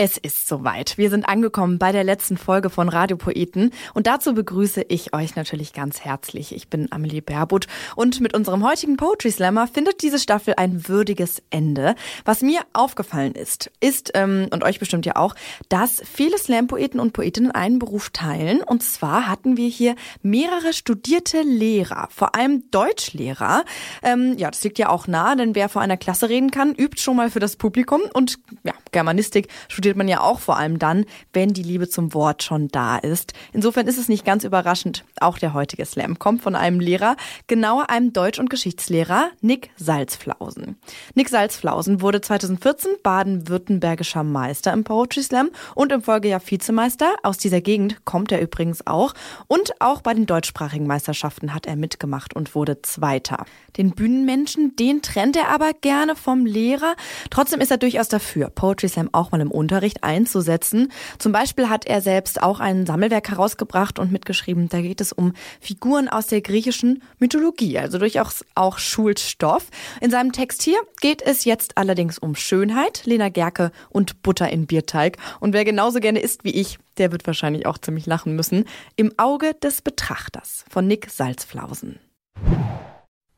Es 0.00 0.16
ist 0.16 0.46
soweit. 0.46 0.96
Wir 0.96 1.10
sind 1.10 1.28
angekommen 1.28 1.80
bei 1.80 1.90
der 1.90 2.04
letzten 2.04 2.36
Folge 2.36 2.70
von 2.70 2.88
Radiopoeten 2.88 3.72
und 3.94 4.06
dazu 4.06 4.32
begrüße 4.32 4.82
ich 4.88 5.12
euch 5.12 5.34
natürlich 5.34 5.72
ganz 5.72 6.02
herzlich. 6.02 6.54
Ich 6.54 6.68
bin 6.68 6.86
Amelie 6.92 7.20
Berbut 7.20 7.66
und 7.96 8.20
mit 8.20 8.32
unserem 8.32 8.64
heutigen 8.64 8.96
Poetry 8.96 9.32
Slammer 9.32 9.66
findet 9.66 10.00
diese 10.04 10.20
Staffel 10.20 10.54
ein 10.56 10.86
würdiges 10.86 11.42
Ende. 11.50 11.96
Was 12.24 12.42
mir 12.42 12.60
aufgefallen 12.74 13.32
ist, 13.32 13.72
ist, 13.80 14.12
ähm, 14.14 14.46
und 14.52 14.62
euch 14.62 14.78
bestimmt 14.78 15.04
ja 15.04 15.16
auch, 15.16 15.34
dass 15.68 16.00
viele 16.04 16.38
Slam-Poeten 16.38 17.00
und 17.00 17.12
Poetinnen 17.12 17.50
einen 17.50 17.80
Beruf 17.80 18.10
teilen. 18.10 18.62
Und 18.62 18.84
zwar 18.84 19.26
hatten 19.26 19.56
wir 19.56 19.68
hier 19.68 19.96
mehrere 20.22 20.74
studierte 20.74 21.42
Lehrer, 21.42 22.06
vor 22.12 22.36
allem 22.36 22.70
Deutschlehrer. 22.70 23.64
Ähm, 24.04 24.36
ja, 24.38 24.48
das 24.48 24.62
liegt 24.62 24.78
ja 24.78 24.90
auch 24.90 25.08
nah, 25.08 25.34
denn 25.34 25.56
wer 25.56 25.68
vor 25.68 25.82
einer 25.82 25.96
Klasse 25.96 26.28
reden 26.28 26.52
kann, 26.52 26.72
übt 26.72 27.02
schon 27.02 27.16
mal 27.16 27.32
für 27.32 27.40
das 27.40 27.56
Publikum 27.56 28.02
und 28.12 28.38
ja, 28.62 28.74
Germanistik 28.92 29.48
studiert 29.66 29.87
studiert 29.88 29.96
man 29.96 30.08
ja 30.08 30.20
auch 30.20 30.38
vor 30.38 30.58
allem 30.58 30.78
dann, 30.78 31.06
wenn 31.32 31.54
die 31.54 31.62
Liebe 31.62 31.88
zum 31.88 32.12
Wort 32.12 32.42
schon 32.42 32.68
da 32.68 32.98
ist. 32.98 33.32
Insofern 33.54 33.86
ist 33.86 33.96
es 33.96 34.10
nicht 34.10 34.22
ganz 34.22 34.44
überraschend. 34.44 35.02
Auch 35.18 35.38
der 35.38 35.54
heutige 35.54 35.86
Slam 35.86 36.18
kommt 36.18 36.42
von 36.42 36.54
einem 36.54 36.78
Lehrer, 36.78 37.16
genauer 37.46 37.88
einem 37.88 38.12
Deutsch- 38.12 38.38
und 38.38 38.50
Geschichtslehrer, 38.50 39.30
Nick 39.40 39.70
Salzflausen. 39.76 40.76
Nick 41.14 41.30
Salzflausen 41.30 42.02
wurde 42.02 42.20
2014 42.20 42.96
baden-württembergischer 43.02 44.24
Meister 44.24 44.74
im 44.74 44.84
Poetry 44.84 45.22
Slam 45.22 45.48
und 45.74 45.90
im 45.90 46.02
Folgejahr 46.02 46.42
Vizemeister. 46.44 47.14
Aus 47.22 47.38
dieser 47.38 47.62
Gegend 47.62 48.04
kommt 48.04 48.30
er 48.30 48.42
übrigens 48.42 48.86
auch. 48.86 49.14
Und 49.46 49.72
auch 49.80 50.02
bei 50.02 50.12
den 50.12 50.26
deutschsprachigen 50.26 50.86
Meisterschaften 50.86 51.54
hat 51.54 51.64
er 51.64 51.76
mitgemacht 51.76 52.36
und 52.36 52.54
wurde 52.54 52.82
Zweiter. 52.82 53.46
Den 53.78 53.92
Bühnenmenschen, 53.92 54.76
den 54.76 55.00
trennt 55.00 55.36
er 55.36 55.48
aber 55.48 55.72
gerne 55.72 56.14
vom 56.14 56.44
Lehrer. 56.44 56.94
Trotzdem 57.30 57.62
ist 57.62 57.70
er 57.70 57.78
durchaus 57.78 58.08
dafür, 58.08 58.50
Poetry 58.50 58.88
Slam 58.88 59.08
auch 59.12 59.30
mal 59.30 59.40
im 59.40 59.50
Unterricht 59.50 59.77
Unterricht 59.78 60.02
einzusetzen. 60.02 60.90
Zum 61.20 61.30
Beispiel 61.30 61.68
hat 61.68 61.86
er 61.86 62.00
selbst 62.00 62.42
auch 62.42 62.58
ein 62.58 62.84
Sammelwerk 62.84 63.30
herausgebracht 63.30 64.00
und 64.00 64.10
mitgeschrieben. 64.10 64.68
Da 64.68 64.80
geht 64.80 65.00
es 65.00 65.12
um 65.12 65.34
Figuren 65.60 66.08
aus 66.08 66.26
der 66.26 66.40
griechischen 66.40 67.00
Mythologie, 67.20 67.78
also 67.78 67.98
durchaus 67.98 68.44
auch 68.56 68.78
Schulstoff. 68.78 69.66
In 70.00 70.10
seinem 70.10 70.32
Text 70.32 70.62
hier 70.62 70.80
geht 71.00 71.22
es 71.22 71.44
jetzt 71.44 71.78
allerdings 71.78 72.18
um 72.18 72.34
Schönheit, 72.34 73.02
Lena 73.04 73.28
Gerke 73.28 73.70
und 73.88 74.20
Butter 74.22 74.50
in 74.50 74.66
Bierteig. 74.66 75.16
Und 75.38 75.52
wer 75.52 75.64
genauso 75.64 76.00
gerne 76.00 76.18
isst 76.18 76.42
wie 76.42 76.50
ich, 76.50 76.80
der 76.96 77.12
wird 77.12 77.24
wahrscheinlich 77.28 77.66
auch 77.66 77.78
ziemlich 77.78 78.06
lachen 78.06 78.34
müssen. 78.34 78.64
Im 78.96 79.12
Auge 79.16 79.54
des 79.62 79.80
Betrachters 79.80 80.64
von 80.68 80.88
Nick 80.88 81.08
Salzflausen. 81.08 82.00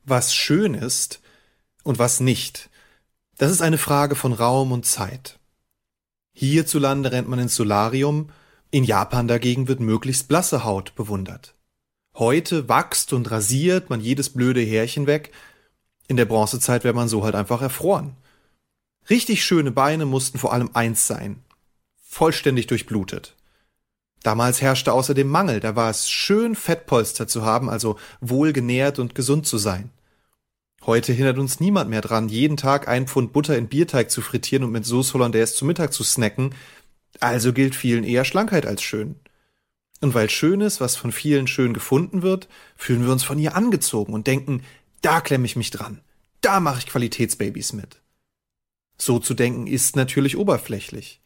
Was 0.05 0.35
schön 0.35 0.73
ist 0.73 1.21
und 1.83 1.99
was 1.99 2.21
nicht, 2.21 2.71
das 3.37 3.51
ist 3.51 3.61
eine 3.61 3.79
Frage 3.79 4.15
von 4.15 4.33
Raum 4.33 4.73
und 4.73 4.87
Zeit. 4.87 5.40
Hierzulande 6.33 7.13
rennt 7.13 7.29
man 7.29 7.39
ins 7.39 7.55
Solarium, 7.55 8.31
in 8.71 8.85
Japan 8.85 9.29
dagegen 9.29 9.69
wird 9.69 9.81
möglichst 9.81 10.29
blasse 10.29 10.65
Haut 10.65 10.95
bewundert. 10.95 11.55
Heute 12.15 12.69
wachst 12.69 13.13
und 13.13 13.31
rasiert 13.31 13.91
man 13.91 14.01
jedes 14.01 14.31
blöde 14.31 14.61
Härchen 14.61 15.07
weg, 15.07 15.33
in 16.09 16.17
der 16.17 16.25
Bronzezeit 16.25 16.83
wäre 16.85 16.95
man 16.95 17.09
so 17.09 17.25
halt 17.25 17.35
einfach 17.35 17.63
erfroren. 17.63 18.17
Richtig 19.09 19.45
schöne 19.45 19.71
Beine 19.71 20.07
mussten 20.07 20.39
vor 20.39 20.53
allem 20.53 20.71
eins 20.75 21.07
sein, 21.07 21.43
vollständig 22.03 22.67
durchblutet. 22.67 23.37
Damals 24.23 24.61
herrschte 24.61 24.93
außerdem 24.93 25.29
Mangel, 25.29 25.61
da 25.61 25.77
war 25.77 25.89
es 25.89 26.11
schön 26.11 26.55
Fettpolster 26.55 27.27
zu 27.27 27.43
haben, 27.43 27.71
also 27.71 27.99
wohlgenährt 28.21 28.99
und 28.99 29.15
gesund 29.15 29.47
zu 29.47 29.57
sein. 29.57 29.91
Heute 30.87 31.13
hindert 31.13 31.39
uns 31.39 31.61
niemand 31.61 31.91
mehr 31.91 32.01
dran, 32.01 32.29
jeden 32.29 32.57
Tag 32.57 32.89
ein 32.89 33.07
Pfund 33.07 33.33
Butter 33.33 33.57
in 33.57 33.69
Bierteig 33.69 34.11
zu 34.11 34.23
frittieren 34.23 34.65
und 34.65 34.73
mit 34.73 34.87
Sauce 34.87 35.13
Hollandaise 35.13 35.55
zu 35.55 35.67
Mittag 35.67 35.93
zu 35.93 36.03
snacken, 36.03 36.55
also 37.21 37.53
gilt 37.53 37.75
vielen 37.75 38.05
eher 38.05 38.25
Schlankheit 38.25 38.65
als 38.65 38.83
schön. 38.83 39.17
Und 40.01 40.15
weil 40.15 40.31
schön 40.31 40.63
ist, 40.63 40.81
was 40.81 40.97
von 40.97 41.13
vielen 41.13 41.47
schön 41.47 41.75
gefunden 41.75 42.23
wird, 42.23 42.49
fühlen 42.77 43.05
wir 43.05 43.13
uns 43.13 43.25
von 43.25 43.39
ihr 43.39 43.55
angezogen 43.55 44.15
und 44.15 44.27
denken, 44.27 44.63
da 45.03 45.21
klemme 45.21 45.45
ich 45.45 45.57
mich 45.57 45.71
dran, 45.71 46.01
da 46.41 46.61
mache 46.61 46.79
ich 46.79 46.87
Qualitätsbabys 46.87 47.75
mit. 47.75 48.01
So 48.97 49.19
zu 49.19 49.35
denken 49.35 49.67
ist 49.67 49.97
natürlich 49.97 50.39
oberflächlich, 50.39 51.21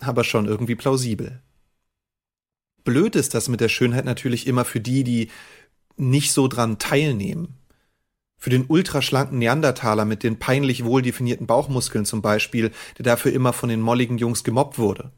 aber 0.00 0.24
schon 0.24 0.46
irgendwie 0.46 0.74
plausibel. 0.74 1.40
Blöd 2.82 3.14
ist 3.14 3.34
das 3.34 3.48
mit 3.48 3.60
der 3.60 3.68
Schönheit 3.68 4.04
natürlich 4.04 4.48
immer 4.48 4.64
für 4.64 4.80
die, 4.80 5.04
die 5.04 5.30
nicht 5.96 6.32
so 6.32 6.48
dran 6.48 6.78
teilnehmen. 6.78 7.54
Für 8.42 8.50
den 8.50 8.64
ultraschlanken 8.66 9.38
Neandertaler 9.38 10.04
mit 10.04 10.24
den 10.24 10.40
peinlich 10.40 10.84
wohl 10.84 11.00
definierten 11.00 11.46
Bauchmuskeln 11.46 12.04
zum 12.04 12.22
Beispiel, 12.22 12.72
der 12.98 13.04
dafür 13.04 13.32
immer 13.32 13.52
von 13.52 13.68
den 13.68 13.80
molligen 13.80 14.18
Jungs 14.18 14.42
gemobbt 14.42 14.80
wurde. 14.80 15.12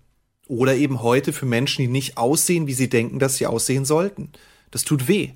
Oder 0.46 0.74
eben 0.74 1.00
heute 1.00 1.32
für 1.32 1.46
Menschen, 1.46 1.80
die 1.80 1.88
nicht 1.88 2.18
aussehen, 2.18 2.66
wie 2.66 2.74
sie 2.74 2.90
denken, 2.90 3.18
dass 3.18 3.38
sie 3.38 3.46
aussehen 3.46 3.86
sollten. 3.86 4.30
Das 4.70 4.84
tut 4.84 5.08
weh. 5.08 5.30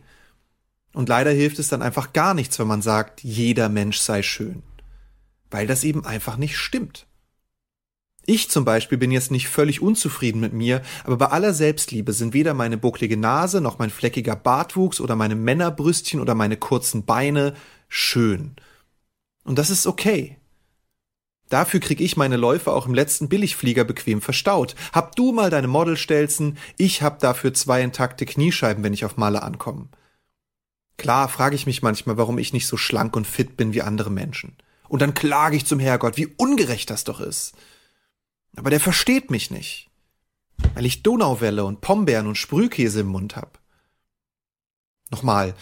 Und 0.93 1.09
leider 1.09 1.31
hilft 1.31 1.59
es 1.59 1.69
dann 1.69 1.81
einfach 1.81 2.13
gar 2.13 2.35
nichts, 2.35 2.59
wenn 2.59 2.67
man 2.67 2.83
sagt, 2.83 3.25
jeder 3.25 3.71
Mensch 3.71 3.97
sei 3.97 4.21
schön. 4.21 4.63
Weil 5.51 5.67
das 5.67 5.83
eben 5.83 6.05
einfach 6.05 6.37
nicht 6.37 6.59
stimmt. 6.59 7.07
Ich 8.27 8.51
zum 8.51 8.67
Beispiel 8.67 8.99
bin 8.99 9.11
jetzt 9.11 9.31
nicht 9.31 9.49
völlig 9.49 9.81
unzufrieden 9.81 10.41
mit 10.41 10.53
mir, 10.53 10.83
aber 11.05 11.17
bei 11.17 11.29
aller 11.29 11.55
Selbstliebe 11.55 12.13
sind 12.13 12.35
weder 12.35 12.53
meine 12.53 12.77
bucklige 12.77 13.17
Nase 13.17 13.63
noch 13.63 13.79
mein 13.79 13.89
fleckiger 13.89 14.37
Bartwuchs 14.37 15.01
oder 15.01 15.17
meine 15.17 15.37
Männerbrüstchen 15.37 16.21
oder 16.21 16.35
meine 16.35 16.59
kurzen 16.59 17.07
Beine 17.07 17.55
schön. 17.89 18.57
Und 19.45 19.59
das 19.59 19.71
ist 19.71 19.87
okay. 19.87 20.39
Dafür 21.49 21.81
krieg 21.81 22.01
ich 22.01 22.17
meine 22.17 22.37
Läufe 22.37 22.73
auch 22.73 22.87
im 22.87 22.95
letzten 22.95 23.29
Billigflieger 23.29 23.85
bequem 23.85 24.21
verstaut. 24.21 24.75
Hab 24.93 25.17
du 25.17 25.33
mal 25.33 25.49
deine 25.49 25.69
Modelstelzen, 25.69 26.59
ich 26.77 27.03
hab 27.03 27.21
dafür 27.21 27.55
zwei 27.55 27.83
intakte 27.83 28.27
Kniescheiben, 28.27 28.85
wenn 28.85 28.93
ich 28.93 29.05
auf 29.05 29.17
Malle 29.17 29.43
ankomme. 29.43 29.89
Klar 30.99 31.29
frage 31.29 31.55
ich 31.55 31.65
mich 31.65 31.81
manchmal, 31.81 32.19
warum 32.19 32.39
ich 32.39 32.53
nicht 32.53 32.67
so 32.67 32.77
schlank 32.77 33.17
und 33.17 33.27
fit 33.27 33.57
bin 33.57 33.73
wie 33.73 33.83
andere 33.83 34.11
Menschen. 34.11 34.57
Und 34.89 35.01
dann 35.01 35.15
klage 35.15 35.57
ich 35.57 35.65
zum 35.65 35.79
Herrgott, 35.79 36.17
wie 36.17 36.27
ungerecht 36.27 36.91
das 36.91 37.05
doch 37.05 37.21
ist. 37.21 37.55
Aber 38.57 38.71
der 38.71 38.81
versteht 38.81 39.31
mich 39.31 39.51
nicht, 39.51 39.91
weil 40.75 40.85
ich 40.85 41.03
Donauwelle 41.03 41.65
und 41.65 41.81
Pombeeren 41.81 42.27
und 42.27 42.37
Sprühkäse 42.37 43.01
im 43.01 43.07
Mund 43.07 43.37
hab. 43.37 43.61
Nochmal, 45.11 45.55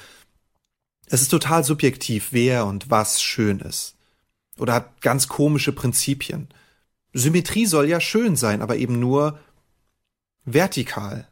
es 1.07 1.23
ist 1.23 1.29
total 1.29 1.65
subjektiv, 1.65 2.29
wer 2.33 2.67
und 2.67 2.91
was 2.91 3.23
schön 3.23 3.61
ist. 3.61 3.95
Oder 4.59 4.75
hat 4.75 5.01
ganz 5.01 5.29
komische 5.29 5.73
Prinzipien. 5.73 6.49
Symmetrie 7.13 7.67
soll 7.67 7.89
ja 7.89 8.01
schön 8.01 8.37
sein, 8.37 8.63
aber 8.63 8.77
eben 8.77 8.99
nur 8.99 9.39
vertikal. 10.45 11.29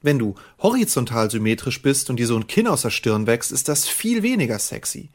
Wenn 0.00 0.18
du 0.18 0.34
horizontal 0.58 1.30
symmetrisch 1.30 1.82
bist 1.82 2.10
und 2.10 2.16
dir 2.16 2.26
so 2.26 2.36
ein 2.36 2.48
Kinn 2.48 2.66
aus 2.66 2.82
der 2.82 2.90
Stirn 2.90 3.26
wächst, 3.26 3.52
ist 3.52 3.68
das 3.68 3.88
viel 3.88 4.22
weniger 4.22 4.58
sexy. 4.58 5.10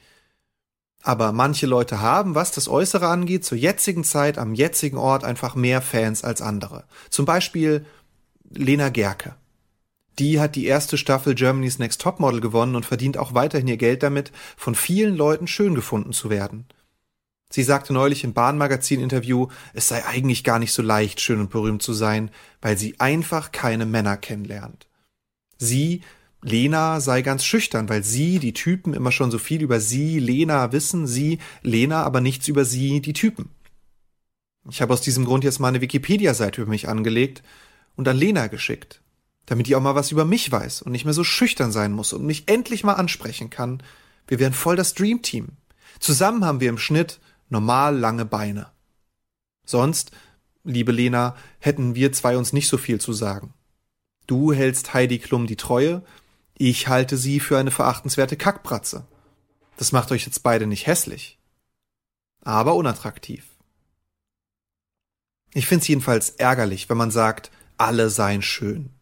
Aber 1.04 1.32
manche 1.32 1.68
Leute 1.68 2.00
haben, 2.00 2.36
was 2.36 2.52
das 2.52 2.68
Äußere 2.68 3.08
angeht, 3.08 3.46
zur 3.46 3.58
jetzigen 3.58 4.04
Zeit 4.04 4.38
am 4.38 4.54
jetzigen 4.54 4.98
Ort 4.98 5.24
einfach 5.24 5.56
mehr 5.56 5.82
Fans 5.82 6.24
als 6.24 6.42
andere. 6.42 6.86
Zum 7.10 7.26
Beispiel 7.26 7.86
Lena 8.50 8.90
Gerke. 8.90 9.36
Die 10.20 10.40
hat 10.40 10.56
die 10.56 10.66
erste 10.66 10.98
Staffel 10.98 11.36
Germany's 11.36 11.78
Next 11.78 12.02
Topmodel 12.02 12.42
gewonnen 12.42 12.76
und 12.76 12.86
verdient 12.86 13.18
auch 13.18 13.34
weiterhin 13.34 13.68
ihr 13.68 13.78
Geld 13.78 14.02
damit, 14.02 14.32
von 14.56 14.74
vielen 14.74 15.16
Leuten 15.16 15.48
schön 15.48 15.76
gefunden 15.76 16.12
zu 16.12 16.30
werden. 16.30 16.66
Sie 17.50 17.64
sagte 17.64 17.94
neulich 17.94 18.24
im 18.24 18.34
Bahnmagazin-Interview, 18.34 19.48
es 19.74 19.88
sei 19.88 20.06
eigentlich 20.06 20.44
gar 20.44 20.60
nicht 20.60 20.74
so 20.74 20.82
leicht, 20.82 21.22
schön 21.22 21.40
und 21.40 21.50
berühmt 21.50 21.82
zu 21.82 21.94
sein, 21.94 22.32
weil 22.62 22.78
sie 22.78 23.00
einfach 23.00 23.52
keine 23.52 23.86
Männer 23.86 24.18
kennenlernt. 24.18 24.88
Sie, 25.58 26.02
Lena, 26.42 27.00
sei 27.00 27.22
ganz 27.22 27.46
schüchtern, 27.46 27.88
weil 27.88 28.04
sie, 28.04 28.40
die 28.40 28.54
Typen, 28.54 28.94
immer 28.94 29.12
schon 29.12 29.32
so 29.32 29.38
viel 29.38 29.62
über 29.62 29.80
sie, 29.80 30.20
Lena, 30.20 30.72
wissen, 30.72 31.08
sie, 31.08 31.40
Lena, 31.62 32.04
aber 32.04 32.22
nichts 32.22 32.48
über 32.48 32.66
sie, 32.66 33.02
die 33.02 33.14
Typen. 33.14 33.50
Ich 34.70 34.82
habe 34.82 34.94
aus 34.94 35.02
diesem 35.02 35.24
Grund 35.24 35.44
jetzt 35.44 35.60
mal 35.60 35.70
eine 35.70 35.82
Wikipedia-Seite 35.82 36.62
über 36.62 36.72
mich 36.72 36.90
angelegt 36.90 37.44
und 37.96 38.08
an 38.08 38.18
Lena 38.18 38.48
geschickt 38.48 39.02
damit 39.48 39.68
die 39.68 39.76
auch 39.76 39.82
mal 39.82 39.96
was 39.96 40.12
über 40.12 40.26
mich 40.26 40.52
weiß 40.52 40.84
und 40.84 40.92
nicht 40.92 41.06
mehr 41.06 41.14
so 41.14 41.24
schüchtern 41.24 41.72
sein 41.72 41.94
muss 41.94 42.14
und 42.14 42.26
mich 42.26 42.48
endlich 42.48 42.84
mal 42.84 42.94
ansprechen 42.94 43.50
kann. 43.50 43.82
Wir 44.28 44.40
wären 44.40 44.54
voll 44.54 44.76
das 44.76 44.94
Dreamteam. 44.94 45.48
Zusammen 46.00 46.46
haben 46.46 46.60
wir 46.60 46.70
im 46.70 46.78
Schnitt 46.78 47.20
normal 47.50 47.98
lange 47.98 48.26
Beine. 48.26 48.68
Sonst, 49.66 50.12
liebe 50.64 50.92
Lena, 50.92 51.36
hätten 51.60 51.96
wir 51.96 52.12
zwei 52.12 52.38
uns 52.38 52.54
nicht 52.54 52.68
so 52.68 52.78
viel 52.78 53.00
zu 53.00 53.14
sagen. 53.14 53.54
Du 54.28 54.52
hältst 54.52 54.94
Heidi 54.94 55.18
Klum 55.18 55.48
die 55.48 55.56
Treue, 55.56 56.04
ich 56.58 56.90
halte 56.90 57.16
sie 57.16 57.40
für 57.40 57.58
eine 57.58 57.72
verachtenswerte 57.72 58.36
Kackbratze. 58.36 59.08
Das 59.78 59.94
macht 59.94 60.12
euch 60.12 60.26
jetzt 60.26 60.44
beide 60.44 60.68
nicht 60.68 60.88
hässlich, 60.88 61.40
aber 62.42 62.76
unattraktiv. 62.76 63.46
Ich 65.54 65.68
find's 65.68 65.88
jedenfalls 65.88 66.32
ärgerlich, 66.32 66.90
wenn 66.90 66.98
man 66.98 67.12
sagt, 67.12 67.50
alle 67.78 68.10
seien 68.10 68.42
schön 68.42 68.97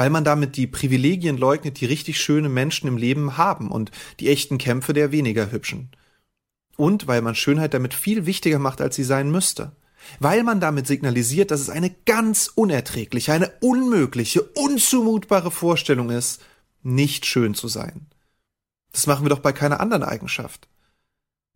weil 0.00 0.08
man 0.08 0.24
damit 0.24 0.56
die 0.56 0.66
Privilegien 0.66 1.36
leugnet, 1.36 1.78
die 1.78 1.84
richtig 1.84 2.18
schöne 2.18 2.48
Menschen 2.48 2.88
im 2.88 2.96
Leben 2.96 3.36
haben 3.36 3.70
und 3.70 3.90
die 4.18 4.30
echten 4.30 4.56
Kämpfe 4.56 4.94
der 4.94 5.12
weniger 5.12 5.52
hübschen. 5.52 5.90
Und 6.78 7.06
weil 7.06 7.20
man 7.20 7.34
Schönheit 7.34 7.74
damit 7.74 7.92
viel 7.92 8.24
wichtiger 8.24 8.58
macht, 8.58 8.80
als 8.80 8.96
sie 8.96 9.04
sein 9.04 9.30
müsste. 9.30 9.72
Weil 10.18 10.42
man 10.42 10.58
damit 10.58 10.86
signalisiert, 10.86 11.50
dass 11.50 11.60
es 11.60 11.68
eine 11.68 11.94
ganz 12.06 12.50
unerträgliche, 12.54 13.34
eine 13.34 13.52
unmögliche, 13.60 14.40
unzumutbare 14.40 15.50
Vorstellung 15.50 16.08
ist, 16.08 16.40
nicht 16.82 17.26
schön 17.26 17.52
zu 17.52 17.68
sein. 17.68 18.06
Das 18.92 19.06
machen 19.06 19.26
wir 19.26 19.28
doch 19.28 19.40
bei 19.40 19.52
keiner 19.52 19.80
anderen 19.80 20.04
Eigenschaft. 20.04 20.66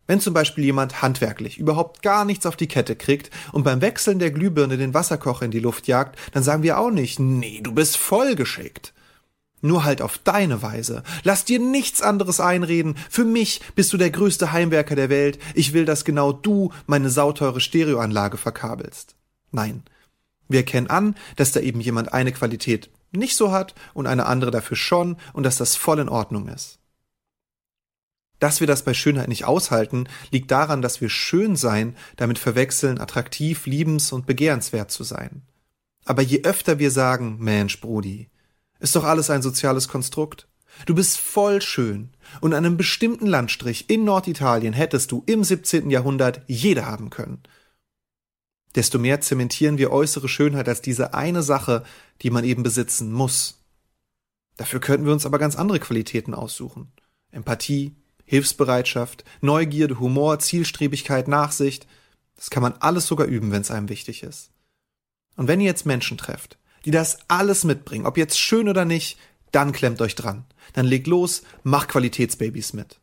Wenn 0.07 0.19
zum 0.19 0.33
Beispiel 0.33 0.63
jemand 0.63 1.01
handwerklich 1.01 1.57
überhaupt 1.57 2.01
gar 2.01 2.25
nichts 2.25 2.45
auf 2.45 2.55
die 2.55 2.67
Kette 2.67 2.95
kriegt 2.95 3.31
und 3.51 3.63
beim 3.63 3.81
Wechseln 3.81 4.19
der 4.19 4.31
Glühbirne 4.31 4.77
den 4.77 4.93
Wasserkocher 4.93 5.45
in 5.45 5.51
die 5.51 5.59
Luft 5.59 5.87
jagt, 5.87 6.19
dann 6.33 6.43
sagen 6.43 6.63
wir 6.63 6.79
auch 6.79 6.91
nicht, 6.91 7.19
nee, 7.19 7.61
du 7.63 7.73
bist 7.73 7.97
voll 7.97 8.35
geschickt. 8.35 8.93
Nur 9.61 9.83
halt 9.83 10.03
auf 10.03 10.19
deine 10.19 10.61
Weise. 10.61 11.01
Lass 11.23 11.43
dir 11.43 11.59
nichts 11.59 12.03
anderes 12.03 12.39
einreden. 12.39 12.95
Für 13.09 13.25
mich 13.25 13.61
bist 13.73 13.91
du 13.93 13.97
der 13.97 14.11
größte 14.11 14.51
Heimwerker 14.51 14.95
der 14.95 15.09
Welt. 15.09 15.39
Ich 15.55 15.73
will, 15.73 15.85
dass 15.85 16.05
genau 16.05 16.31
du 16.33 16.71
meine 16.85 17.09
sauteure 17.09 17.59
Stereoanlage 17.59 18.37
verkabelst. 18.37 19.15
Nein. 19.51 19.81
Wir 20.47 20.59
erkennen 20.59 20.87
an, 20.87 21.15
dass 21.37 21.51
da 21.51 21.61
eben 21.61 21.81
jemand 21.81 22.13
eine 22.13 22.31
Qualität 22.31 22.91
nicht 23.11 23.35
so 23.35 23.51
hat 23.51 23.73
und 23.95 24.05
eine 24.05 24.27
andere 24.27 24.51
dafür 24.51 24.77
schon 24.77 25.17
und 25.33 25.43
dass 25.43 25.57
das 25.57 25.75
voll 25.75 25.97
in 25.97 26.09
Ordnung 26.09 26.47
ist. 26.47 26.77
Dass 28.39 28.59
wir 28.59 28.67
das 28.67 28.83
bei 28.83 28.93
Schönheit 28.93 29.29
nicht 29.29 29.45
aushalten, 29.45 30.07
liegt 30.31 30.51
daran, 30.51 30.81
dass 30.81 31.01
wir 31.01 31.09
schön 31.09 31.55
sein 31.55 31.95
damit 32.17 32.37
verwechseln, 32.37 32.99
attraktiv, 32.99 33.65
liebens- 33.65 34.11
und 34.11 34.25
begehrenswert 34.25 34.91
zu 34.91 35.03
sein. 35.03 35.43
Aber 36.05 36.21
je 36.21 36.43
öfter 36.43 36.77
wir 36.79 36.91
sagen, 36.91 37.37
Mensch, 37.39 37.81
Brudi, 37.81 38.29
ist 38.79 38.95
doch 38.95 39.03
alles 39.03 39.29
ein 39.29 39.41
soziales 39.41 39.87
Konstrukt. 39.87 40.47
Du 40.85 40.93
bist 40.93 41.17
voll 41.17 41.61
schön. 41.61 42.09
Und 42.41 42.53
einen 42.53 42.77
bestimmten 42.77 43.27
Landstrich 43.27 43.89
in 43.89 44.03
Norditalien 44.03 44.73
hättest 44.73 45.11
du 45.11 45.23
im 45.25 45.43
17. 45.43 45.89
Jahrhundert 45.89 46.41
jeder 46.47 46.85
haben 46.85 47.09
können. 47.09 47.41
Desto 48.75 48.99
mehr 48.99 49.21
zementieren 49.21 49.77
wir 49.77 49.91
äußere 49.91 50.27
Schönheit 50.27 50.67
als 50.67 50.81
diese 50.81 51.13
eine 51.13 51.43
Sache, 51.43 51.83
die 52.21 52.29
man 52.29 52.43
eben 52.43 52.61
besitzen 52.61 53.11
muss. 53.13 53.63
Dafür 54.57 54.81
könnten 54.81 55.05
wir 55.05 55.13
uns 55.13 55.25
aber 55.25 55.39
ganz 55.39 55.55
andere 55.55 55.79
Qualitäten 55.79 56.33
aussuchen. 56.33 56.91
Empathie, 57.31 57.95
Hilfsbereitschaft, 58.25 59.23
Neugierde, 59.41 59.99
Humor, 59.99 60.39
Zielstrebigkeit, 60.39 61.27
Nachsicht. 61.27 61.87
Das 62.35 62.49
kann 62.49 62.63
man 62.63 62.73
alles 62.79 63.07
sogar 63.07 63.27
üben, 63.27 63.51
wenn 63.51 63.61
es 63.61 63.71
einem 63.71 63.89
wichtig 63.89 64.23
ist. 64.23 64.51
Und 65.35 65.47
wenn 65.47 65.59
ihr 65.59 65.67
jetzt 65.67 65.85
Menschen 65.85 66.17
trefft, 66.17 66.57
die 66.85 66.91
das 66.91 67.19
alles 67.27 67.63
mitbringen, 67.63 68.05
ob 68.05 68.17
jetzt 68.17 68.39
schön 68.39 68.69
oder 68.69 68.85
nicht, 68.85 69.17
dann 69.51 69.71
klemmt 69.71 70.01
euch 70.01 70.15
dran. 70.15 70.45
Dann 70.73 70.85
legt 70.85 71.07
los, 71.07 71.43
macht 71.63 71.89
Qualitätsbabys 71.89 72.73
mit. 72.73 72.99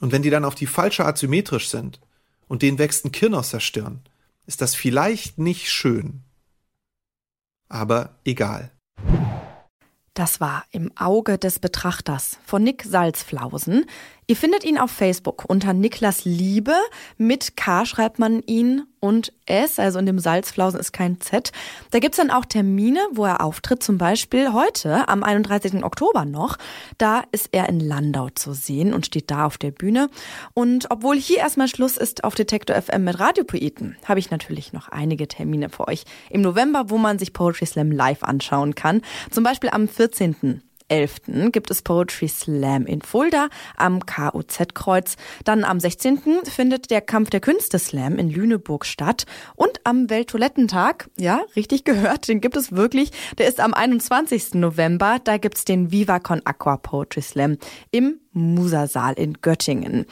Und 0.00 0.12
wenn 0.12 0.22
die 0.22 0.30
dann 0.30 0.44
auf 0.44 0.54
die 0.54 0.66
falsche 0.66 1.04
Art 1.04 1.18
symmetrisch 1.18 1.68
sind 1.68 2.00
und 2.48 2.62
denen 2.62 2.78
wächst 2.78 3.04
ein 3.04 3.12
Kirn 3.12 3.34
aus 3.34 3.50
der 3.50 3.60
Stirn, 3.60 4.00
ist 4.46 4.60
das 4.60 4.74
vielleicht 4.74 5.38
nicht 5.38 5.70
schön. 5.70 6.22
Aber 7.68 8.18
egal. 8.24 8.72
Das 10.16 10.40
war 10.40 10.64
im 10.70 10.90
Auge 10.96 11.36
des 11.36 11.58
Betrachters 11.58 12.38
von 12.42 12.62
Nick 12.62 12.84
Salzflausen. 12.84 13.84
Ihr 14.26 14.34
findet 14.34 14.64
ihn 14.64 14.78
auf 14.78 14.90
Facebook 14.90 15.44
unter 15.46 15.74
Niklas 15.74 16.24
Liebe. 16.24 16.72
Mit 17.18 17.54
K 17.58 17.84
schreibt 17.84 18.18
man 18.18 18.40
ihn 18.40 18.86
und 19.06 19.32
S, 19.46 19.78
also 19.78 19.98
in 19.98 20.06
dem 20.06 20.18
Salzflausen 20.18 20.80
ist 20.80 20.92
kein 20.92 21.20
Z. 21.20 21.52
Da 21.90 21.98
gibt's 21.98 22.18
dann 22.18 22.30
auch 22.30 22.44
Termine, 22.44 23.00
wo 23.12 23.24
er 23.24 23.42
auftritt, 23.42 23.82
zum 23.82 23.96
Beispiel 23.96 24.52
heute 24.52 25.08
am 25.08 25.22
31. 25.22 25.84
Oktober 25.84 26.24
noch. 26.24 26.56
Da 26.98 27.22
ist 27.32 27.48
er 27.52 27.68
in 27.68 27.80
Landau 27.80 28.28
zu 28.30 28.52
sehen 28.52 28.92
und 28.92 29.06
steht 29.06 29.30
da 29.30 29.46
auf 29.46 29.58
der 29.58 29.70
Bühne. 29.70 30.08
Und 30.52 30.90
obwohl 30.90 31.16
hier 31.16 31.38
erstmal 31.38 31.68
Schluss 31.68 31.96
ist 31.96 32.24
auf 32.24 32.34
Detektor 32.34 32.80
FM 32.80 33.04
mit 33.04 33.18
Radiopoeten, 33.18 33.96
habe 34.04 34.20
ich 34.20 34.30
natürlich 34.30 34.72
noch 34.72 34.88
einige 34.88 35.28
Termine 35.28 35.68
für 35.68 35.88
euch 35.88 36.04
im 36.30 36.42
November, 36.42 36.90
wo 36.90 36.98
man 36.98 37.18
sich 37.18 37.32
Poetry 37.32 37.66
Slam 37.66 37.92
live 37.92 38.22
anschauen 38.22 38.74
kann. 38.74 39.02
Zum 39.30 39.44
Beispiel 39.44 39.70
am 39.70 39.88
14. 39.88 40.62
11. 40.88 41.52
gibt 41.52 41.70
es 41.70 41.82
Poetry 41.82 42.28
Slam 42.28 42.86
in 42.86 43.02
Fulda 43.02 43.48
am 43.76 44.04
KOZ-Kreuz. 44.04 45.16
Dann 45.44 45.64
am 45.64 45.80
16. 45.80 46.20
findet 46.44 46.90
der 46.90 47.00
Kampf 47.00 47.30
der 47.30 47.40
Künste 47.40 47.78
Slam 47.78 48.18
in 48.18 48.30
Lüneburg 48.30 48.84
statt. 48.84 49.24
Und 49.54 49.80
am 49.84 50.10
Welttoilettentag, 50.10 51.10
ja, 51.18 51.42
richtig 51.56 51.84
gehört, 51.84 52.28
den 52.28 52.40
gibt 52.40 52.56
es 52.56 52.72
wirklich. 52.72 53.10
Der 53.38 53.48
ist 53.48 53.60
am 53.60 53.74
21. 53.74 54.54
November. 54.54 55.18
Da 55.22 55.38
gibt's 55.38 55.64
den 55.64 55.90
Viva 55.90 56.20
Con 56.20 56.42
Aqua 56.44 56.76
Poetry 56.76 57.22
Slam 57.22 57.58
im 57.90 58.20
Musasaal 58.32 59.14
in 59.14 59.34
Göttingen. 59.40 60.06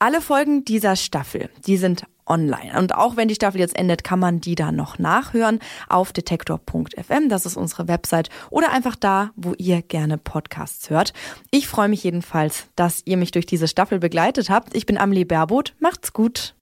Alle 0.00 0.20
Folgen 0.20 0.64
dieser 0.64 0.94
Staffel, 0.94 1.50
die 1.66 1.76
sind 1.76 2.04
online. 2.28 2.78
Und 2.78 2.94
auch 2.94 3.16
wenn 3.16 3.28
die 3.28 3.34
Staffel 3.34 3.60
jetzt 3.60 3.76
endet, 3.76 4.04
kann 4.04 4.18
man 4.18 4.40
die 4.40 4.54
da 4.54 4.72
noch 4.72 4.98
nachhören 4.98 5.58
auf 5.88 6.12
detektor.fm. 6.12 7.28
Das 7.28 7.46
ist 7.46 7.56
unsere 7.56 7.88
Website 7.88 8.30
oder 8.50 8.70
einfach 8.72 8.96
da, 8.96 9.30
wo 9.36 9.54
ihr 9.58 9.82
gerne 9.82 10.18
Podcasts 10.18 10.90
hört. 10.90 11.12
Ich 11.50 11.68
freue 11.68 11.88
mich 11.88 12.04
jedenfalls, 12.04 12.68
dass 12.76 13.02
ihr 13.04 13.16
mich 13.16 13.30
durch 13.30 13.46
diese 13.46 13.68
Staffel 13.68 13.98
begleitet 13.98 14.50
habt. 14.50 14.74
Ich 14.74 14.86
bin 14.86 14.98
Amelie 14.98 15.24
Baerboth. 15.24 15.74
Macht's 15.78 16.12
gut. 16.12 16.54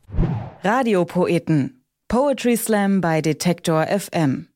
Radiopoeten. 0.62 1.82
Poetry 2.08 2.56
Slam 2.56 3.00
bei 3.00 3.20
Detektor 3.20 3.86
FM. 3.86 4.48